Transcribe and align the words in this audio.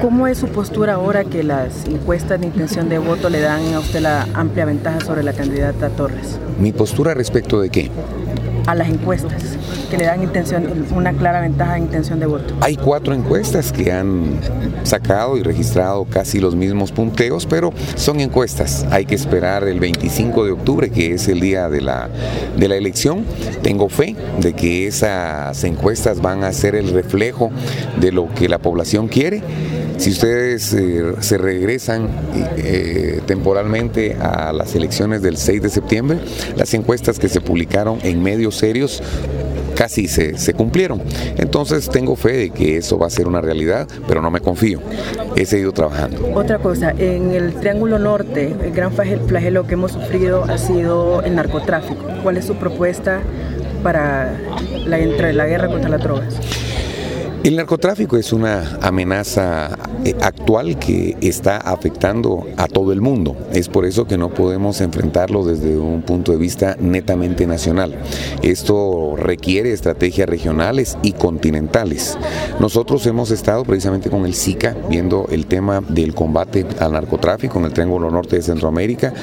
¿Cómo 0.00 0.26
es 0.26 0.38
su 0.38 0.48
postura 0.48 0.94
ahora 0.94 1.24
que 1.24 1.42
las 1.42 1.84
encuestas 1.84 2.40
de 2.40 2.46
intención 2.46 2.88
de 2.88 2.98
voto 2.98 3.28
le 3.28 3.40
dan 3.40 3.74
a 3.74 3.80
usted 3.80 4.00
la 4.00 4.26
amplia 4.32 4.64
ventaja 4.64 5.00
sobre 5.00 5.22
la 5.22 5.34
candidata 5.34 5.90
Torres? 5.90 6.38
¿Mi 6.58 6.72
postura 6.72 7.12
respecto 7.12 7.60
de 7.60 7.68
qué? 7.68 7.90
A 8.66 8.74
las 8.74 8.88
encuestas 8.88 9.58
que 9.90 9.98
le 9.98 10.04
dan 10.04 10.22
intención, 10.22 10.86
una 10.94 11.12
clara 11.12 11.42
ventaja 11.42 11.74
de 11.74 11.80
intención 11.80 12.18
de 12.18 12.24
voto. 12.24 12.54
Hay 12.62 12.76
cuatro 12.76 13.12
encuestas 13.12 13.72
que 13.72 13.92
han 13.92 14.40
sacado 14.84 15.36
y 15.36 15.42
registrado 15.42 16.06
casi 16.06 16.40
los 16.40 16.54
mismos 16.54 16.92
punteos, 16.92 17.44
pero 17.44 17.70
son 17.96 18.20
encuestas. 18.20 18.86
Hay 18.90 19.04
que 19.04 19.16
esperar 19.16 19.64
el 19.64 19.80
25 19.80 20.46
de 20.46 20.52
octubre, 20.52 20.90
que 20.90 21.12
es 21.12 21.28
el 21.28 21.40
día 21.40 21.68
de 21.68 21.82
la, 21.82 22.08
de 22.56 22.68
la 22.68 22.76
elección. 22.76 23.26
Tengo 23.62 23.90
fe 23.90 24.16
de 24.40 24.54
que 24.54 24.86
esas 24.86 25.62
encuestas 25.64 26.22
van 26.22 26.44
a 26.44 26.52
ser 26.54 26.74
el 26.74 26.90
reflejo 26.90 27.50
de 28.00 28.12
lo 28.12 28.32
que 28.32 28.48
la 28.48 28.58
población 28.58 29.06
quiere 29.08 29.42
si 30.00 30.10
ustedes 30.10 30.72
eh, 30.72 31.12
se 31.20 31.36
regresan 31.36 32.08
eh, 32.56 33.20
temporalmente 33.26 34.14
a 34.14 34.50
las 34.50 34.74
elecciones 34.74 35.20
del 35.20 35.36
6 35.36 35.60
de 35.60 35.68
septiembre, 35.68 36.18
las 36.56 36.72
encuestas 36.72 37.18
que 37.18 37.28
se 37.28 37.42
publicaron 37.42 37.98
en 38.02 38.22
medios 38.22 38.56
serios 38.56 39.02
casi 39.76 40.08
se, 40.08 40.38
se, 40.38 40.54
cumplieron. 40.54 41.02
Entonces 41.36 41.90
tengo 41.90 42.16
fe 42.16 42.32
de 42.32 42.50
que 42.50 42.78
eso 42.78 42.98
va 42.98 43.08
a 43.08 43.10
ser 43.10 43.28
una 43.28 43.42
realidad, 43.42 43.88
pero 44.08 44.22
no 44.22 44.30
me 44.30 44.40
confío. 44.40 44.80
He 45.36 45.44
seguido 45.44 45.72
trabajando. 45.72 46.30
Otra 46.34 46.58
cosa, 46.58 46.92
en 46.96 47.32
el 47.32 47.52
Triángulo 47.54 47.98
Norte, 47.98 48.54
el 48.62 48.72
gran 48.72 48.92
flagelo 48.92 49.66
que 49.66 49.74
hemos 49.74 49.92
sufrido 49.92 50.44
ha 50.44 50.56
sido 50.56 51.22
el 51.22 51.34
narcotráfico. 51.34 52.06
¿Cuál 52.22 52.38
es 52.38 52.46
su 52.46 52.56
propuesta 52.56 53.20
para 53.82 54.32
la, 54.86 54.98
la 54.98 55.46
guerra 55.46 55.68
contra 55.68 55.90
las 55.90 56.02
drogas? 56.02 56.69
El 57.42 57.56
narcotráfico 57.56 58.18
es 58.18 58.34
una 58.34 58.78
amenaza 58.82 59.78
eh, 60.04 60.14
actual 60.20 60.78
que 60.78 61.16
está 61.22 61.56
afectando 61.56 62.46
a 62.58 62.66
todo 62.66 62.92
el 62.92 63.00
mundo. 63.00 63.34
Es 63.54 63.70
por 63.70 63.86
eso 63.86 64.06
que 64.06 64.18
no 64.18 64.28
podemos 64.28 64.82
enfrentarlo 64.82 65.42
desde 65.42 65.78
un 65.78 66.02
punto 66.02 66.32
de 66.32 66.38
vista 66.38 66.76
netamente 66.78 67.46
nacional. 67.46 67.96
Esto 68.42 69.14
requiere 69.16 69.72
estrategias 69.72 70.28
regionales 70.28 70.98
y 71.02 71.12
continentales. 71.12 72.18
Nosotros 72.60 73.06
hemos 73.06 73.30
estado 73.30 73.64
precisamente 73.64 74.10
con 74.10 74.26
el 74.26 74.34
SICA 74.34 74.76
viendo 74.90 75.26
el 75.30 75.46
tema 75.46 75.80
del 75.80 76.14
combate 76.14 76.66
al 76.78 76.92
narcotráfico 76.92 77.58
en 77.58 77.64
el 77.64 77.72
Triángulo 77.72 78.10
Norte 78.10 78.36
de 78.36 78.42
Centroamérica, 78.42 79.14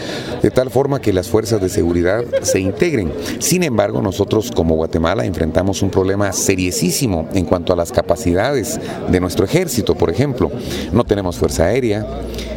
de 0.42 0.50
tal 0.50 0.72
forma 0.72 1.00
que 1.02 1.14
las 1.14 1.30
fuerzas 1.30 1.62
de 1.62 1.70
seguridad 1.70 2.26
se 2.42 2.62
integren. 2.62 3.14
Sin 3.38 3.62
embargo, 3.62 4.02
nosotros 4.02 4.52
como 4.52 4.74
Guatemala 4.74 5.24
enfrentamos 5.24 5.84
un 5.84 5.92
problema 5.92 6.32
seriosísimo 6.34 7.30
en 7.36 7.46
cuanto 7.46 7.74
a 7.74 7.76
las 7.76 7.92
capacidades 7.92 8.07
capacidades 8.08 8.80
de 9.10 9.20
nuestro 9.20 9.44
ejército, 9.44 9.94
por 9.96 10.10
ejemplo. 10.10 10.50
No 10.94 11.04
tenemos 11.04 11.38
fuerza 11.38 11.66
aérea, 11.66 12.06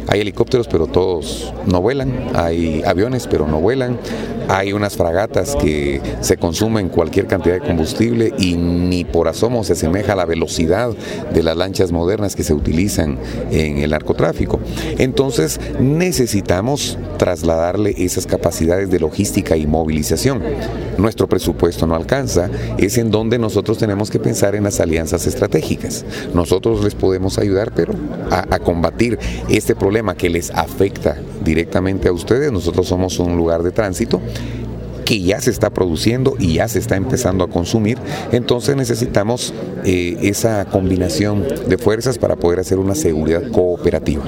hay 0.07 0.21
helicópteros 0.21 0.67
pero 0.67 0.87
todos 0.87 1.53
no 1.65 1.81
vuelan, 1.81 2.29
hay 2.33 2.81
aviones 2.85 3.27
pero 3.27 3.47
no 3.47 3.59
vuelan, 3.59 3.99
hay 4.47 4.71
unas 4.71 4.95
fragatas 4.95 5.55
que 5.55 6.01
se 6.21 6.37
consumen 6.37 6.89
cualquier 6.89 7.27
cantidad 7.27 7.55
de 7.55 7.61
combustible 7.61 8.33
y 8.37 8.55
ni 8.55 9.03
por 9.03 9.27
asomo 9.27 9.63
se 9.63 9.73
asemeja 9.73 10.13
a 10.13 10.15
la 10.15 10.25
velocidad 10.25 10.91
de 11.33 11.43
las 11.43 11.57
lanchas 11.57 11.91
modernas 11.91 12.35
que 12.35 12.43
se 12.43 12.53
utilizan 12.53 13.17
en 13.51 13.79
el 13.79 13.91
narcotráfico. 13.91 14.59
Entonces 14.97 15.59
necesitamos 15.79 16.97
trasladarle 17.17 17.93
esas 17.97 18.25
capacidades 18.25 18.89
de 18.89 18.99
logística 18.99 19.57
y 19.57 19.67
movilización. 19.67 20.41
Nuestro 20.97 21.27
presupuesto 21.27 21.87
no 21.87 21.95
alcanza, 21.95 22.49
es 22.77 22.97
en 22.97 23.11
donde 23.11 23.39
nosotros 23.39 23.77
tenemos 23.77 24.11
que 24.11 24.19
pensar 24.19 24.55
en 24.55 24.63
las 24.63 24.79
alianzas 24.79 25.25
estratégicas. 25.25 25.40
Nosotros 26.33 26.83
les 26.83 26.95
podemos 26.95 27.37
ayudar, 27.37 27.71
pero 27.75 27.93
a, 28.29 28.59
combatir 28.59 29.17
este 29.49 29.75
problema 29.75 30.15
que 30.15 30.29
les 30.29 30.51
afecta 30.51 31.17
directamente 31.43 32.07
a 32.07 32.13
ustedes. 32.13 32.51
Nosotros 32.51 32.87
somos 32.87 33.19
un 33.19 33.37
lugar 33.37 33.63
de 33.63 33.71
tránsito 33.71 34.21
que 35.05 35.19
ya 35.19 35.41
se 35.41 35.49
está 35.49 35.69
produciendo 35.69 36.35
y 36.39 36.53
ya 36.53 36.67
se 36.67 36.79
está 36.79 36.95
empezando 36.95 37.43
a 37.43 37.49
consumir, 37.49 37.97
entonces 38.31 38.77
necesitamos 38.77 39.53
eh, 39.83 40.17
esa 40.21 40.63
combinación 40.65 41.43
de 41.67 41.77
fuerzas 41.77 42.17
para 42.17 42.37
poder 42.37 42.59
hacer 42.59 42.77
una 42.79 42.95
seguridad 42.95 43.41
cooperativa. 43.51 44.23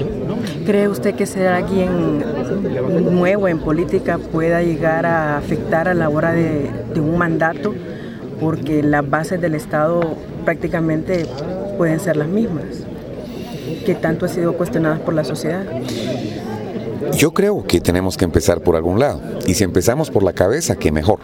¿Cree 0.66 0.88
usted 0.88 1.14
que 1.14 1.24
ser 1.24 1.48
alguien 1.48 2.22
nuevo 3.14 3.48
en 3.48 3.60
política 3.60 4.18
pueda 4.18 4.62
llegar 4.62 5.06
a 5.06 5.38
afectar 5.38 5.88
a 5.88 5.94
la 5.94 6.10
hora 6.10 6.32
de 6.32 7.00
un 7.00 7.16
mandato? 7.16 7.74
Porque 8.38 8.82
las 8.82 9.08
bases 9.08 9.40
del 9.40 9.54
Estado 9.54 10.18
prácticamente 10.44 11.26
pueden 11.76 12.00
ser 12.00 12.16
las 12.16 12.28
mismas, 12.28 12.64
que 13.84 13.94
tanto 13.94 14.26
han 14.26 14.32
sido 14.32 14.56
cuestionadas 14.56 15.00
por 15.00 15.14
la 15.14 15.24
sociedad. 15.24 15.64
Yo 17.16 17.32
creo 17.32 17.64
que 17.64 17.80
tenemos 17.80 18.16
que 18.16 18.24
empezar 18.24 18.60
por 18.60 18.76
algún 18.76 18.98
lado. 18.98 19.20
Y 19.46 19.54
si 19.54 19.64
empezamos 19.64 20.10
por 20.10 20.22
la 20.22 20.32
cabeza, 20.32 20.76
qué 20.76 20.90
mejor. 20.90 21.20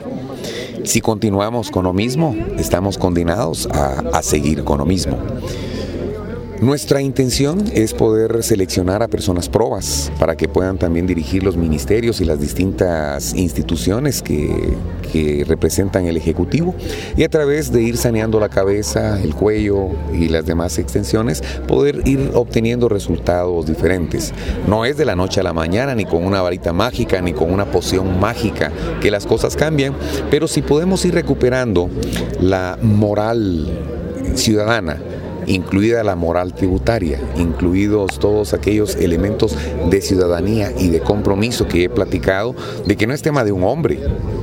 Si 0.84 1.00
continuamos 1.00 1.70
con 1.70 1.84
lo 1.84 1.92
mismo, 1.92 2.34
estamos 2.58 2.98
condenados 2.98 3.69
a, 3.72 4.00
a 4.12 4.22
seguir 4.22 4.64
con 4.64 4.78
lo 4.78 4.86
mismo. 4.86 5.19
Nuestra 6.60 7.00
intención 7.00 7.65
es 7.72 7.94
poder 7.94 8.43
seleccionar 8.43 9.03
a 9.03 9.09
personas 9.09 9.48
probas 9.48 10.12
para 10.19 10.37
que 10.37 10.47
puedan 10.47 10.76
también 10.76 11.06
dirigir 11.06 11.43
los 11.43 11.56
ministerios 11.56 12.21
y 12.21 12.26
las 12.26 12.38
distintas 12.38 13.34
instituciones 13.34 14.21
que, 14.21 14.76
representan 15.47 16.06
el 16.06 16.16
Ejecutivo 16.16 16.72
y 17.16 17.25
a 17.25 17.28
través 17.28 17.72
de 17.72 17.82
ir 17.82 17.97
saneando 17.97 18.38
la 18.38 18.49
cabeza, 18.49 19.20
el 19.20 19.34
cuello 19.34 19.88
y 20.12 20.28
las 20.28 20.47
demás 20.47 20.78
extensiones, 20.78 21.43
poder 21.66 22.06
ir 22.06 22.31
obteniendo 22.34 22.88
resultados 22.88 23.66
diferentes. 23.66 24.32
No 24.69 24.84
es 24.84 24.97
de 24.97 25.04
la 25.04 25.16
noche 25.16 25.41
a 25.41 25.43
la 25.43 25.53
mañana, 25.53 25.97
ni 25.97 26.04
con 26.04 26.25
una 26.25 26.43
varita 26.43 26.72
mágica, 26.72 27.20
ni 27.22 27.32
con 27.32 27.50
una 27.53 27.65
poción 27.65 28.20
mágica 28.20 28.70
que 29.00 29.10
las 29.10 29.26
cosas 29.26 29.56
cambian, 29.56 29.94
pero 30.31 30.47
si 30.47 30.62
podemos 30.62 31.04
ir 31.04 31.15
recuperando 31.15 31.91
la 32.41 32.78
moral 32.81 33.66
ciudadana, 34.37 34.99
incluida 35.47 36.03
la 36.05 36.17
moral 36.17 36.55
tributaria, 36.55 37.21
incluidos 37.37 38.19
todos 38.19 38.55
aquellos 38.55 38.97
elementos 38.97 39.56
de 39.91 40.01
ciudadanía 40.01 40.73
y 40.77 40.89
de 40.89 41.01
compromiso 41.01 41.67
que 41.69 41.84
he 41.84 41.89
platicado, 41.89 42.55
de 42.87 42.97
que 42.97 43.06
no 43.06 43.15
es 43.15 43.23
tema 43.23 43.45
de 43.45 43.53
un 43.53 43.65
hombre. 43.65 44.00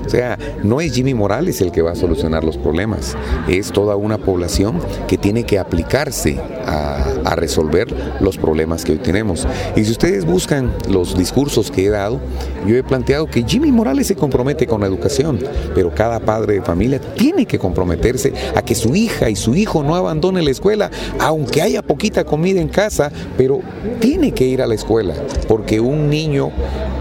O 0.08 0.10
sea, 0.10 0.40
no 0.64 0.80
es 0.80 0.94
Jimmy 0.94 1.14
Morales 1.14 1.60
el 1.60 1.74
que 1.74 1.82
va 1.82 1.92
a 1.92 1.96
solucionar 1.96 2.46
los 2.46 2.56
problemas, 2.58 3.18
es 3.50 3.74
toda 3.74 3.98
una 3.98 4.18
población 4.18 4.80
que 5.06 5.18
tiene 5.18 5.44
que 5.44 5.60
aplicarse 5.60 6.40
a, 6.66 7.04
resolver 7.36 7.94
los 8.20 8.38
problemas 8.38 8.84
que 8.84 8.94
hoy 8.94 8.98
tenemos. 8.98 9.46
Y 9.76 9.84
si 9.84 9.92
ustedes 9.92 10.26
buscan 10.26 10.74
los 10.90 11.16
discursos 11.16 11.70
que 11.70 11.86
he 11.86 11.90
dado, 11.90 12.20
yo 12.66 12.76
he 12.76 12.84
planteado 12.84 13.28
que 13.28 13.44
Jimmy 13.44 13.72
Morales 13.72 14.08
se 14.08 14.16
compromete 14.16 14.66
con 14.66 14.82
la 14.82 14.88
educación, 14.88 15.40
pero 15.76 15.94
cada 15.94 16.20
padre 16.20 16.56
de 16.56 16.62
familia 16.62 17.00
tiene 17.00 17.46
que 17.46 17.60
comprometerse 17.60 18.34
a 18.56 18.64
que 18.64 18.74
su 18.74 18.96
hija 18.96 19.30
y 19.30 19.36
su 19.36 19.54
hijo 19.54 19.84
no 19.84 19.96
abandone 19.96 20.42
la 20.42 20.50
escuela, 20.50 20.90
aunque 21.20 21.62
haya 21.62 21.84
poquita 21.84 22.24
comida 22.24 22.60
en 22.60 22.70
casa, 22.70 23.12
pero 23.38 23.60
tiene 24.00 24.32
que 24.32 24.46
ir 24.46 24.62
a 24.62 24.68
la 24.68 24.74
escuela, 24.74 25.14
porque 25.48 25.80
un 25.80 26.10
niño 26.10 26.52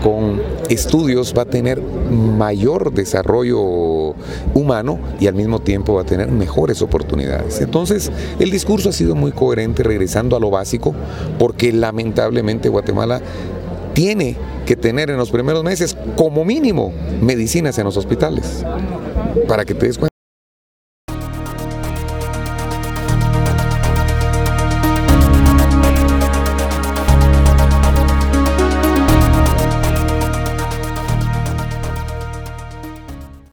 con 0.03 0.41
estudios 0.69 1.34
va 1.37 1.43
a 1.43 1.47
tener 1.47 1.81
mayor 1.81 2.93
desarrollo 2.93 4.15
humano 4.55 4.99
y 5.21 5.27
al 5.27 5.34
mismo 5.34 5.61
tiempo 5.61 5.95
va 5.95 6.03
a 6.03 6.07
tener 6.07 6.31
mejores 6.31 6.83
oportunidades. 6.83 7.61
Entonces, 7.61 8.11
el 8.39 8.51
discurso 8.51 8.91
ha 8.91 8.93
sido 8.93 9.15
muy 9.15 9.33
coherente 9.33 9.82
regresando 9.82 10.37
a 10.37 10.41
lo 10.41 10.50
básico, 10.50 10.94
porque 11.38 11.73
lamentablemente 11.73 12.69
Guatemala 12.69 13.20
tiene 13.94 14.37
que 14.67 14.76
tener 14.76 15.11
en 15.11 15.17
los 15.17 15.31
primeros 15.31 15.65
meses 15.65 15.97
como 16.17 16.44
mínimo 16.44 16.93
medicinas 17.20 17.79
en 17.79 17.85
los 17.85 17.97
hospitales, 17.97 18.65
para 19.49 19.65
que 19.65 19.75
te 19.75 19.87
des 19.87 19.99
cuenta. 19.99 20.16